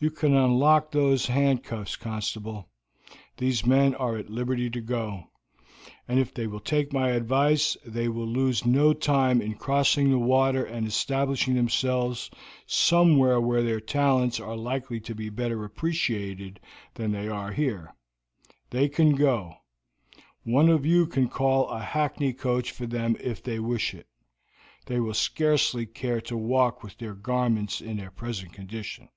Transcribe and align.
"You 0.00 0.12
can 0.12 0.32
unlock 0.36 0.92
those 0.92 1.26
handcuffs, 1.26 1.96
constable; 1.96 2.68
these 3.38 3.66
men 3.66 3.96
are 3.96 4.16
at 4.16 4.30
liberty 4.30 4.70
to 4.70 4.80
go, 4.80 5.24
and 6.06 6.20
if 6.20 6.32
they 6.32 6.46
will 6.46 6.60
take 6.60 6.92
my 6.92 7.08
advice 7.10 7.76
they 7.84 8.06
will 8.08 8.28
lose 8.28 8.64
no 8.64 8.92
time 8.92 9.42
in 9.42 9.56
crossing 9.56 10.10
the 10.12 10.18
water 10.20 10.64
and 10.64 10.86
establishing 10.86 11.56
themselves 11.56 12.30
somewhere 12.64 13.40
where 13.40 13.64
their 13.64 13.80
talents 13.80 14.38
are 14.38 14.54
likely 14.56 15.00
to 15.00 15.16
be 15.16 15.30
better 15.30 15.64
appreciated 15.64 16.60
than 16.94 17.10
they 17.10 17.26
are 17.26 17.50
here. 17.50 17.92
They 18.70 18.88
can 18.88 19.16
go; 19.16 19.56
one 20.44 20.68
of 20.68 20.86
you 20.86 21.08
can 21.08 21.28
call 21.28 21.68
a 21.70 21.80
hackney 21.80 22.32
coach 22.32 22.70
for 22.70 22.86
them 22.86 23.16
if 23.18 23.42
they 23.42 23.58
wish 23.58 23.94
it. 23.94 24.06
They 24.86 25.00
will 25.00 25.12
scarcely 25.14 25.86
care 25.86 26.20
to 26.20 26.36
walk 26.36 26.84
with 26.84 26.98
their 26.98 27.14
garments 27.16 27.80
in 27.80 27.96
their 27.96 28.12
present 28.12 28.52
condition." 28.52 29.08